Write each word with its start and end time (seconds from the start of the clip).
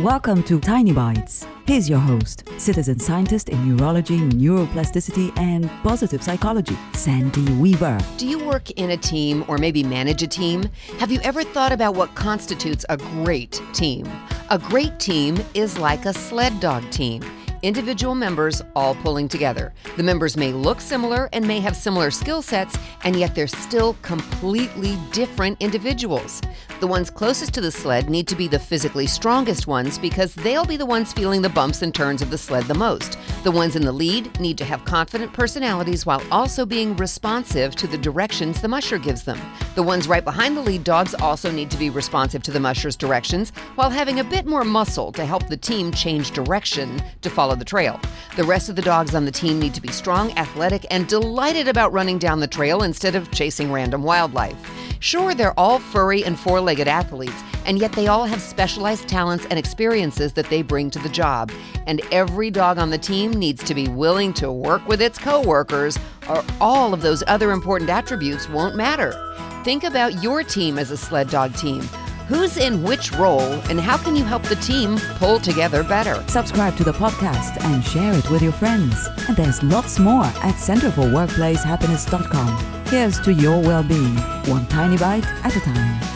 Welcome 0.00 0.42
to 0.44 0.58
Tiny 0.58 0.90
Bites. 0.90 1.46
Here's 1.68 1.88
your 1.88 2.00
host, 2.00 2.48
citizen 2.58 2.98
scientist 2.98 3.48
in 3.48 3.76
neurology, 3.76 4.18
neuroplasticity, 4.18 5.32
and 5.38 5.70
positive 5.84 6.20
psychology, 6.20 6.76
Sandy 6.94 7.48
Weaver. 7.52 8.00
Do 8.16 8.26
you 8.26 8.44
work 8.44 8.72
in 8.72 8.90
a 8.90 8.96
team 8.96 9.44
or 9.46 9.56
maybe 9.56 9.84
manage 9.84 10.20
a 10.24 10.26
team? 10.26 10.68
Have 10.98 11.12
you 11.12 11.20
ever 11.22 11.44
thought 11.44 11.70
about 11.70 11.94
what 11.94 12.12
constitutes 12.16 12.84
a 12.88 12.96
great 12.96 13.62
team? 13.72 14.04
A 14.50 14.58
great 14.58 14.98
team 14.98 15.38
is 15.54 15.78
like 15.78 16.06
a 16.06 16.12
sled 16.12 16.58
dog 16.58 16.90
team 16.90 17.22
individual 17.64 18.14
members 18.14 18.60
all 18.76 18.94
pulling 18.96 19.26
together. 19.26 19.72
The 19.96 20.02
members 20.02 20.36
may 20.36 20.52
look 20.52 20.82
similar 20.82 21.30
and 21.32 21.48
may 21.48 21.60
have 21.60 21.74
similar 21.74 22.10
skill 22.10 22.42
sets, 22.42 22.76
and 23.04 23.16
yet 23.16 23.34
they're 23.34 23.46
still 23.46 23.96
completely 24.02 24.98
different 25.12 25.56
individuals. 25.60 26.42
The 26.80 26.88
ones 26.88 27.08
closest 27.08 27.54
to 27.54 27.60
the 27.60 27.70
sled 27.70 28.10
need 28.10 28.26
to 28.28 28.34
be 28.34 28.48
the 28.48 28.58
physically 28.58 29.06
strongest 29.06 29.66
ones 29.66 29.96
because 29.96 30.34
they'll 30.34 30.64
be 30.64 30.76
the 30.76 30.84
ones 30.84 31.12
feeling 31.12 31.40
the 31.40 31.48
bumps 31.48 31.82
and 31.82 31.94
turns 31.94 32.20
of 32.20 32.30
the 32.30 32.36
sled 32.36 32.64
the 32.64 32.74
most. 32.74 33.16
The 33.44 33.50
ones 33.50 33.76
in 33.76 33.84
the 33.84 33.92
lead 33.92 34.38
need 34.40 34.58
to 34.58 34.64
have 34.64 34.84
confident 34.84 35.32
personalities 35.32 36.04
while 36.04 36.22
also 36.32 36.66
being 36.66 36.96
responsive 36.96 37.76
to 37.76 37.86
the 37.86 37.96
directions 37.96 38.60
the 38.60 38.68
musher 38.68 38.98
gives 38.98 39.22
them. 39.22 39.40
The 39.76 39.82
ones 39.82 40.08
right 40.08 40.24
behind 40.24 40.56
the 40.56 40.62
lead 40.62 40.82
dogs 40.82 41.14
also 41.14 41.50
need 41.50 41.70
to 41.70 41.78
be 41.78 41.90
responsive 41.90 42.42
to 42.42 42.50
the 42.50 42.60
musher's 42.60 42.96
directions 42.96 43.50
while 43.76 43.90
having 43.90 44.18
a 44.18 44.24
bit 44.24 44.44
more 44.44 44.64
muscle 44.64 45.12
to 45.12 45.24
help 45.24 45.46
the 45.46 45.56
team 45.56 45.92
change 45.92 46.32
direction 46.32 47.00
to 47.22 47.30
follow 47.30 47.54
the 47.54 47.64
trail. 47.64 48.00
The 48.36 48.42
rest 48.42 48.68
of 48.68 48.74
the 48.74 48.82
dogs 48.82 49.14
on 49.14 49.24
the 49.24 49.30
team 49.30 49.60
need 49.60 49.74
to 49.74 49.80
be 49.80 49.92
strong, 49.92 50.36
athletic, 50.36 50.84
and 50.90 51.06
delighted 51.06 51.68
about 51.68 51.92
running 51.92 52.18
down 52.18 52.40
the 52.40 52.48
trail 52.48 52.82
instead 52.82 53.14
of 53.14 53.30
chasing 53.30 53.70
random 53.70 54.02
wildlife. 54.02 54.56
Sure, 54.98 55.34
they're 55.34 55.56
all 55.56 55.78
furry 55.78 56.24
and 56.24 56.36
four 56.36 56.60
legged 56.60 56.88
athletes, 56.88 57.40
and 57.64 57.78
yet 57.78 57.92
they 57.92 58.08
all 58.08 58.24
have 58.24 58.42
specialized 58.42 59.06
talents 59.06 59.46
and 59.50 59.56
experiences 59.56 60.32
that 60.32 60.50
they 60.50 60.62
bring 60.62 60.90
to 60.90 60.98
the 60.98 61.08
job. 61.08 61.52
And 61.86 62.00
every 62.10 62.50
dog 62.50 62.76
on 62.76 62.90
the 62.90 62.98
team 62.98 63.30
needs 63.30 63.62
to 63.64 63.74
be 63.74 63.86
willing 63.86 64.32
to 64.34 64.50
work 64.50 64.84
with 64.88 65.00
its 65.00 65.16
coworkers, 65.16 65.96
or 66.28 66.42
all 66.60 66.92
of 66.92 67.02
those 67.02 67.22
other 67.28 67.52
important 67.52 67.88
attributes 67.88 68.48
won't 68.48 68.74
matter. 68.74 69.14
Think 69.62 69.84
about 69.84 70.24
your 70.24 70.42
team 70.42 70.76
as 70.76 70.90
a 70.90 70.96
sled 70.96 71.30
dog 71.30 71.54
team. 71.54 71.88
Who's 72.28 72.56
in 72.56 72.82
which 72.82 73.12
role, 73.12 73.52
and 73.68 73.78
how 73.78 73.98
can 73.98 74.16
you 74.16 74.24
help 74.24 74.44
the 74.44 74.56
team 74.56 74.96
pull 75.16 75.38
together 75.38 75.82
better? 75.82 76.24
Subscribe 76.26 76.74
to 76.78 76.84
the 76.84 76.92
podcast 76.92 77.62
and 77.64 77.84
share 77.84 78.14
it 78.14 78.30
with 78.30 78.40
your 78.40 78.52
friends. 78.52 79.08
And 79.28 79.36
there's 79.36 79.62
lots 79.62 79.98
more 79.98 80.24
at 80.24 80.54
centerforworkplacehappiness.com. 80.54 82.86
Here's 82.86 83.20
to 83.20 83.34
your 83.34 83.60
well 83.60 83.82
being, 83.82 84.16
one 84.46 84.64
tiny 84.68 84.96
bite 84.96 85.26
at 85.44 85.54
a 85.54 85.60
time. 85.60 86.13